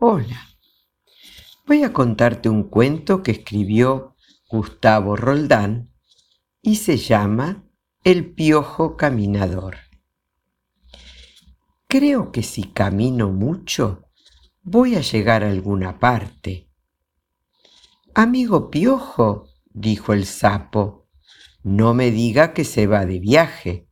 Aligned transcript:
Hola. 0.00 0.56
Voy 1.66 1.82
a 1.82 1.92
contarte 1.92 2.48
un 2.48 2.70
cuento 2.70 3.24
que 3.24 3.32
escribió 3.32 4.14
Gustavo 4.48 5.16
Roldán 5.16 5.92
y 6.62 6.76
se 6.76 6.98
llama 6.98 7.64
El 8.04 8.32
piojo 8.32 8.96
caminador. 8.96 9.78
Creo 11.88 12.30
que 12.30 12.44
si 12.44 12.62
camino 12.62 13.32
mucho 13.32 14.04
voy 14.62 14.94
a 14.94 15.00
llegar 15.00 15.42
a 15.42 15.50
alguna 15.50 15.98
parte. 15.98 16.70
Amigo 18.14 18.70
piojo, 18.70 19.48
dijo 19.64 20.12
el 20.12 20.26
sapo, 20.26 21.08
no 21.64 21.92
me 21.92 22.12
diga 22.12 22.54
que 22.54 22.64
se 22.64 22.86
va 22.86 23.04
de 23.04 23.18
viaje. 23.18 23.88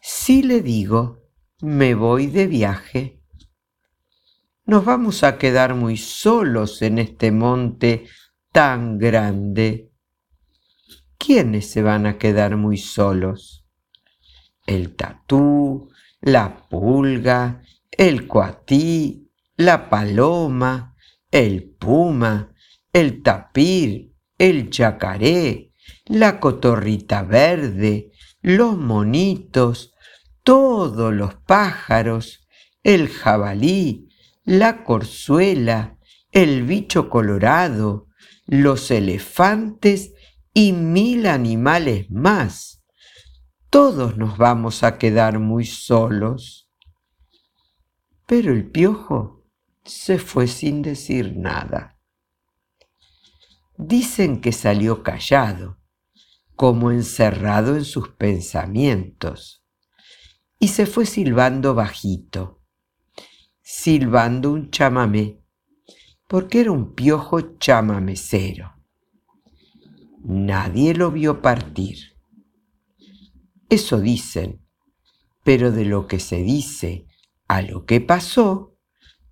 Si 0.00 0.42
le 0.42 0.60
digo, 0.60 1.20
me 1.60 1.94
voy 1.94 2.26
de 2.26 2.48
viaje. 2.48 3.23
Nos 4.66 4.86
vamos 4.86 5.24
a 5.24 5.36
quedar 5.36 5.74
muy 5.74 5.98
solos 5.98 6.80
en 6.80 6.98
este 6.98 7.30
monte 7.30 8.06
tan 8.50 8.96
grande. 8.96 9.90
¿Quiénes 11.18 11.70
se 11.70 11.82
van 11.82 12.06
a 12.06 12.16
quedar 12.16 12.56
muy 12.56 12.78
solos? 12.78 13.66
El 14.66 14.96
tatú, 14.96 15.90
la 16.22 16.66
pulga, 16.70 17.60
el 17.90 18.26
coatí, 18.26 19.30
la 19.58 19.90
paloma, 19.90 20.96
el 21.30 21.64
puma, 21.64 22.54
el 22.90 23.22
tapir, 23.22 24.14
el 24.38 24.70
yacaré, 24.70 25.72
la 26.06 26.40
cotorrita 26.40 27.22
verde, 27.22 28.12
los 28.40 28.78
monitos, 28.78 29.92
todos 30.42 31.12
los 31.12 31.34
pájaros, 31.34 32.46
el 32.82 33.10
jabalí, 33.10 34.08
la 34.44 34.84
corzuela, 34.84 35.98
el 36.30 36.64
bicho 36.64 37.08
colorado, 37.08 38.08
los 38.46 38.90
elefantes 38.90 40.12
y 40.52 40.72
mil 40.72 41.26
animales 41.26 42.10
más. 42.10 42.82
Todos 43.70 44.16
nos 44.16 44.36
vamos 44.36 44.82
a 44.82 44.98
quedar 44.98 45.38
muy 45.38 45.64
solos. 45.64 46.70
Pero 48.26 48.52
el 48.52 48.70
piojo 48.70 49.44
se 49.84 50.18
fue 50.18 50.46
sin 50.46 50.82
decir 50.82 51.36
nada. 51.36 51.98
Dicen 53.76 54.40
que 54.40 54.52
salió 54.52 55.02
callado, 55.02 55.80
como 56.54 56.90
encerrado 56.90 57.76
en 57.76 57.84
sus 57.84 58.10
pensamientos, 58.10 59.64
y 60.58 60.68
se 60.68 60.86
fue 60.86 61.06
silbando 61.06 61.74
bajito, 61.74 62.53
silbando 63.66 64.52
un 64.52 64.70
chamamé, 64.70 65.40
porque 66.28 66.60
era 66.60 66.70
un 66.70 66.94
piojo 66.94 67.56
chamamecero. 67.58 68.74
Nadie 70.22 70.92
lo 70.94 71.10
vio 71.10 71.40
partir. 71.40 71.96
Eso 73.70 74.00
dicen, 74.00 74.60
pero 75.42 75.72
de 75.72 75.86
lo 75.86 76.06
que 76.06 76.20
se 76.20 76.42
dice 76.42 77.06
a 77.48 77.62
lo 77.62 77.86
que 77.86 78.02
pasó, 78.02 78.76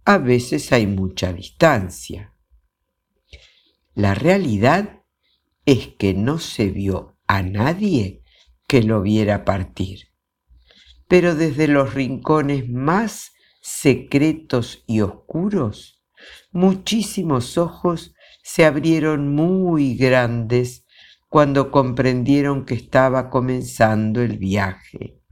a 0.07 0.17
veces 0.17 0.73
hay 0.73 0.87
mucha 0.87 1.35
distancia. 1.35 2.35
La 3.95 4.15
realidad 4.15 5.03
es 5.67 5.89
que 5.89 6.15
no 6.15 6.39
se 6.39 6.71
vio 6.71 7.19
a 7.27 7.43
nadie 7.43 8.23
que 8.67 8.83
lo 8.83 9.03
viera 9.03 9.45
partir, 9.45 10.09
pero 11.07 11.35
desde 11.35 11.69
los 11.69 11.93
rincones 11.93 12.71
más 12.71 13.33
secretos 13.63 14.83
y 14.87 15.01
oscuros, 15.01 16.05
muchísimos 16.51 17.57
ojos 17.57 18.15
se 18.43 18.65
abrieron 18.65 19.35
muy 19.35 19.97
grandes 19.97 20.85
cuando 21.29 21.71
comprendieron 21.71 22.67
que 22.67 22.75
estaba 22.75 23.31
comenzando 23.31 24.21
el 24.21 24.37
viaje. 24.37 25.23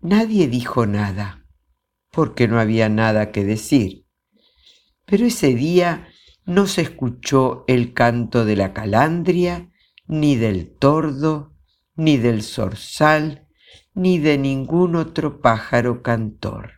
Nadie 0.00 0.48
dijo 0.48 0.84
nada, 0.84 1.46
porque 2.10 2.46
no 2.48 2.60
había 2.60 2.90
nada 2.90 3.32
que 3.32 3.44
decir, 3.44 4.06
pero 5.06 5.24
ese 5.24 5.54
día 5.54 6.08
no 6.44 6.66
se 6.66 6.82
escuchó 6.82 7.64
el 7.68 7.94
canto 7.94 8.44
de 8.44 8.56
la 8.56 8.74
calandria, 8.74 9.70
ni 10.06 10.36
del 10.36 10.76
tordo, 10.76 11.56
ni 11.96 12.18
del 12.18 12.42
zorzal, 12.42 13.43
ni 13.94 14.18
de 14.18 14.38
ningún 14.38 14.96
otro 14.96 15.40
pájaro 15.40 16.02
cantor. 16.02 16.72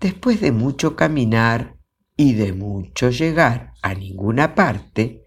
Después 0.00 0.40
de 0.40 0.52
mucho 0.52 0.96
caminar 0.96 1.76
y 2.16 2.34
de 2.34 2.52
mucho 2.52 3.10
llegar 3.10 3.74
a 3.82 3.94
ninguna 3.94 4.54
parte, 4.54 5.24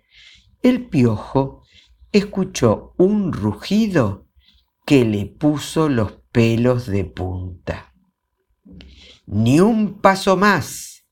el 0.62 0.88
piojo 0.88 1.64
escuchó 2.12 2.94
un 2.98 3.34
rugido 3.34 4.28
que 4.86 5.06
le 5.06 5.26
puso 5.26 5.90
los 5.90 6.14
pelos 6.32 6.88
de 6.88 7.06
punta. 7.06 7.94
Ni 9.26 9.60
un 9.60 10.02
paso 10.02 10.38
más, 10.38 11.06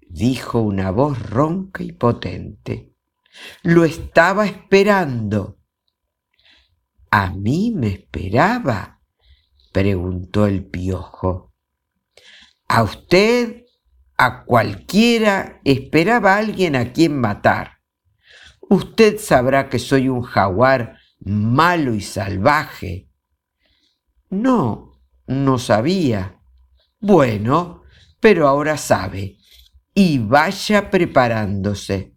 dijo 0.00 0.60
una 0.60 0.90
voz 0.90 1.18
ronca 1.30 1.82
y 1.82 1.92
potente. 1.92 2.94
Lo 3.62 3.84
estaba 3.84 4.46
esperando. 4.46 5.58
¿A 7.16 7.30
mí 7.30 7.70
me 7.72 7.90
esperaba? 7.90 9.00
preguntó 9.70 10.46
el 10.46 10.64
piojo. 10.66 11.54
A 12.66 12.82
usted, 12.82 13.66
a 14.16 14.42
cualquiera, 14.42 15.60
esperaba 15.62 16.36
alguien 16.36 16.74
a 16.74 16.92
quien 16.92 17.20
matar. 17.20 17.78
Usted 18.62 19.20
sabrá 19.20 19.68
que 19.68 19.78
soy 19.78 20.08
un 20.08 20.22
jaguar 20.22 20.98
malo 21.20 21.94
y 21.94 22.00
salvaje. 22.00 23.08
No, 24.28 25.00
no 25.28 25.60
sabía. 25.60 26.40
Bueno, 26.98 27.84
pero 28.18 28.48
ahora 28.48 28.76
sabe 28.76 29.36
y 29.94 30.18
vaya 30.18 30.90
preparándose. 30.90 32.16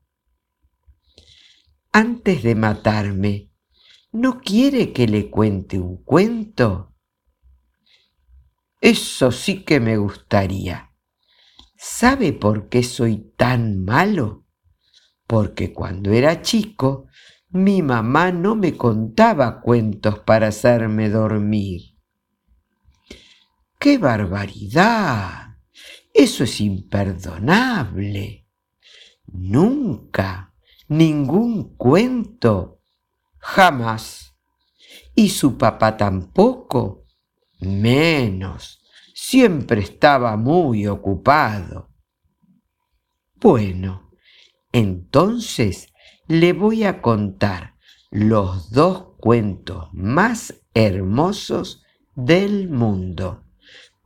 Antes 1.92 2.42
de 2.42 2.56
matarme, 2.56 3.52
¿no 4.12 4.40
quiere 4.42 4.94
que 4.94 5.08
le 5.08 5.30
cuente 5.30 5.80
un 5.80 6.04
cuento? 6.04 6.96
Eso 8.82 9.32
sí 9.32 9.64
que 9.64 9.80
me 9.80 9.98
gustaría. 9.98 10.94
¿Sabe 11.76 12.34
por 12.34 12.70
qué 12.70 12.84
soy 12.84 13.34
tan 13.36 13.84
malo? 13.84 14.46
Porque 15.26 15.74
cuando 15.74 16.12
era 16.12 16.42
chico, 16.42 17.08
mi 17.50 17.82
mamá 17.82 18.32
no 18.32 18.56
me 18.56 18.76
contaba 18.76 19.62
cuentos 19.62 20.20
para 20.20 20.48
hacerme 20.48 21.10
dormir. 21.10 21.98
¡Qué 23.80 23.98
barbaridad! 23.98 25.58
Eso 26.14 26.44
es 26.44 26.62
imperdonable. 26.62 28.48
Nunca, 29.28 30.54
ningún 30.88 31.76
cuento, 31.76 32.77
jamás. 33.48 34.36
Y 35.16 35.30
su 35.30 35.58
papá 35.58 35.96
tampoco, 35.96 37.06
menos. 37.62 38.84
Siempre 39.16 39.82
estaba 39.82 40.36
muy 40.36 40.86
ocupado. 40.86 41.90
Bueno, 43.36 44.12
entonces 44.72 45.94
le 46.28 46.52
voy 46.54 46.84
a 46.84 47.02
contar 47.02 47.76
los 48.12 48.70
dos 48.72 49.16
cuentos 49.18 49.88
más 49.94 50.54
hermosos 50.74 51.84
del 52.16 52.70
mundo 52.70 53.46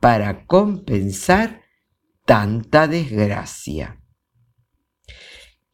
para 0.00 0.46
compensar 0.46 1.62
tanta 2.24 2.86
desgracia. 2.86 4.00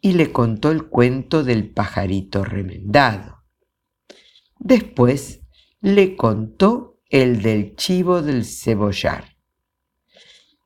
Y 0.01 0.13
le 0.13 0.33
contó 0.33 0.71
el 0.71 0.89
cuento 0.89 1.45
del 1.45 1.71
pajarito 1.71 2.45
remendado. 2.45 3.38
Después 4.59 5.41
le 5.81 6.17
contó 6.17 7.01
el 7.11 7.43
del 7.43 7.77
chivo 7.77 8.23
del 8.23 8.45
cebollar. 8.45 9.37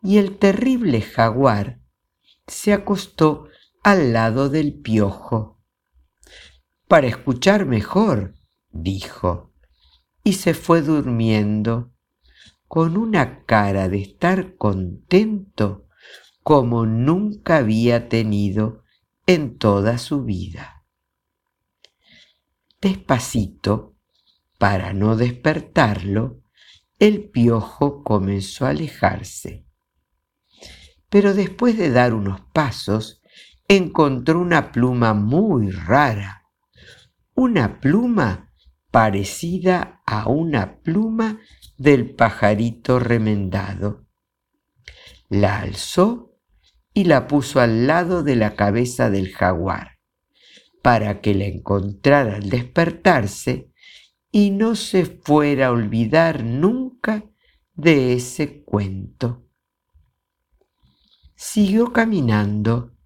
Y 0.02 0.18
el 0.18 0.38
terrible 0.38 1.00
jaguar 1.02 1.80
se 2.46 2.72
acostó 2.72 3.48
al 3.82 4.12
lado 4.12 4.48
del 4.48 4.74
piojo. 4.74 5.60
Para 6.88 7.06
escuchar 7.06 7.66
mejor, 7.66 8.34
dijo, 8.70 9.52
y 10.24 10.34
se 10.34 10.54
fue 10.54 10.82
durmiendo 10.82 11.92
con 12.68 12.96
una 12.96 13.44
cara 13.44 13.88
de 13.88 14.00
estar 14.02 14.56
contento 14.56 15.86
como 16.42 16.86
nunca 16.86 17.58
había 17.58 18.08
tenido 18.08 18.82
en 19.26 19.58
toda 19.58 19.98
su 19.98 20.24
vida. 20.24 20.81
Despacito, 22.82 23.96
para 24.58 24.92
no 24.92 25.14
despertarlo, 25.14 26.42
el 26.98 27.30
piojo 27.30 28.02
comenzó 28.02 28.66
a 28.66 28.70
alejarse. 28.70 29.66
pero 31.08 31.34
después 31.34 31.76
de 31.76 31.90
dar 31.90 32.14
unos 32.14 32.40
pasos, 32.54 33.22
encontró 33.68 34.40
una 34.40 34.72
pluma 34.72 35.12
muy 35.14 35.70
rara, 35.70 36.48
una 37.34 37.80
pluma 37.80 38.50
parecida 38.90 40.00
a 40.06 40.28
una 40.28 40.80
pluma 40.80 41.38
del 41.76 42.14
pajarito 42.14 42.98
remendado. 42.98 44.06
La 45.28 45.60
alzó 45.60 46.32
y 46.94 47.04
la 47.04 47.26
puso 47.28 47.60
al 47.60 47.86
lado 47.86 48.22
de 48.22 48.36
la 48.36 48.56
cabeza 48.56 49.10
del 49.10 49.32
jaguar, 49.32 49.91
para 50.82 51.20
que 51.20 51.34
la 51.34 51.44
encontrara 51.44 52.36
al 52.36 52.50
despertarse 52.50 53.70
y 54.32 54.50
no 54.50 54.74
se 54.74 55.06
fuera 55.06 55.68
a 55.68 55.70
olvidar 55.70 56.42
nunca 56.42 57.24
de 57.74 58.14
ese 58.14 58.64
cuento. 58.64 59.46
Siguió 61.36 61.92
caminando 61.92 62.96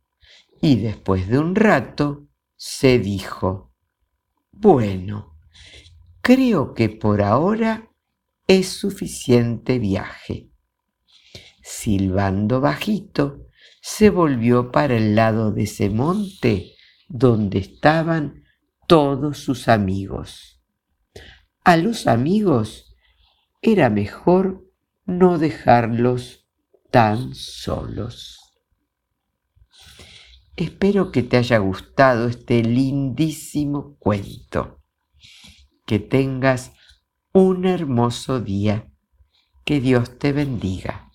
y 0.61 0.77
después 0.77 1.29
de 1.29 1.39
un 1.39 1.55
rato 1.55 2.29
se 2.57 2.99
dijo, 2.99 3.75
bueno, 4.53 5.39
creo 6.23 6.73
que 6.75 6.89
por 6.89 7.23
ahora 7.23 7.91
es 8.47 8.69
suficiente 8.69 9.79
viaje. 9.79 10.51
Silbando 11.63 12.61
bajito, 12.61 13.47
se 13.83 14.11
volvió 14.11 14.71
para 14.71 14.97
el 14.97 15.15
lado 15.15 15.53
de 15.53 15.65
ese 15.65 15.91
monte 15.91 16.76
donde 17.09 17.59
estaban 17.59 18.45
todos 18.87 19.39
sus 19.39 19.69
amigos. 19.69 20.63
A 21.65 21.77
los 21.77 22.07
amigos 22.07 22.95
era 23.63 23.91
mejor 23.91 24.71
no 25.05 25.39
dejarlos 25.39 26.49
tan 26.91 27.35
solos. 27.35 28.39
Espero 30.57 31.13
que 31.13 31.23
te 31.23 31.37
haya 31.37 31.59
gustado 31.59 32.29
este 32.29 32.63
lindísimo 32.63 33.97
cuento. 33.99 34.81
Que 35.85 35.99
tengas 35.99 36.73
un 37.33 37.67
hermoso 37.67 38.41
día. 38.41 38.91
Que 39.65 39.81
Dios 39.81 40.19
te 40.19 40.33
bendiga. 40.33 41.06